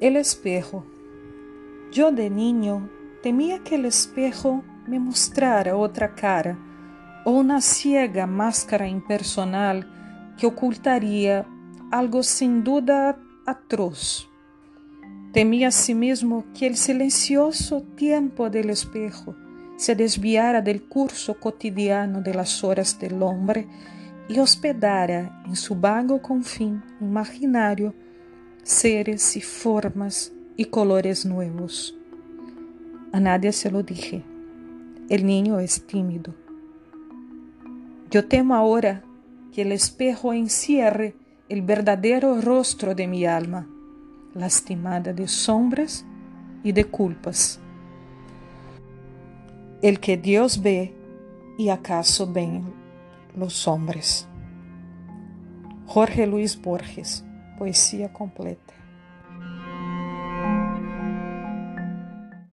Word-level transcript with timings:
El 0.00 0.16
espejo. 0.16 0.84
Yo 1.90 2.12
de 2.12 2.30
niño 2.30 2.88
temía 3.20 3.64
que 3.64 3.74
el 3.74 3.84
espejo 3.84 4.62
me 4.86 5.00
mostrara 5.00 5.76
otra 5.76 6.14
cara 6.14 6.56
o 7.24 7.32
una 7.32 7.60
ciega 7.60 8.28
máscara 8.28 8.86
impersonal 8.86 9.90
que 10.38 10.46
ocultaría 10.46 11.46
algo 11.90 12.22
sin 12.22 12.62
duda 12.62 13.18
atroz. 13.44 14.30
Temía 15.32 15.66
asimismo 15.68 16.44
que 16.56 16.68
el 16.68 16.76
silencioso 16.76 17.82
tiempo 17.96 18.50
del 18.50 18.70
espejo 18.70 19.34
se 19.76 19.96
desviara 19.96 20.62
del 20.62 20.88
curso 20.88 21.40
cotidiano 21.40 22.22
de 22.22 22.34
las 22.34 22.62
horas 22.62 23.00
del 23.00 23.20
hombre 23.20 23.66
y 24.28 24.38
hospedara 24.38 25.42
en 25.44 25.56
su 25.56 25.74
vago 25.74 26.22
confín 26.22 26.84
imaginario 27.00 27.94
seres 28.68 29.34
y 29.34 29.40
formas 29.40 30.30
y 30.54 30.66
colores 30.66 31.24
nuevos. 31.24 31.96
A 33.12 33.18
nadie 33.18 33.50
se 33.52 33.70
lo 33.70 33.82
dije. 33.82 34.22
El 35.08 35.24
niño 35.24 35.58
es 35.58 35.86
tímido. 35.86 36.34
Yo 38.10 38.28
temo 38.28 38.54
ahora 38.54 39.02
que 39.54 39.62
el 39.62 39.72
espejo 39.72 40.34
encierre 40.34 41.14
el 41.48 41.62
verdadero 41.62 42.42
rostro 42.42 42.94
de 42.94 43.06
mi 43.06 43.24
alma, 43.24 43.66
lastimada 44.34 45.14
de 45.14 45.28
sombras 45.28 46.04
y 46.62 46.72
de 46.72 46.84
culpas. 46.84 47.60
El 49.80 49.98
que 49.98 50.18
Dios 50.18 50.60
ve 50.60 50.94
y 51.56 51.70
acaso 51.70 52.30
ven 52.30 52.64
los 53.34 53.66
hombres. 53.66 54.28
Jorge 55.86 56.26
Luis 56.26 56.60
Borges 56.60 57.24
Poesia 57.58 58.08
completa. 58.08 58.72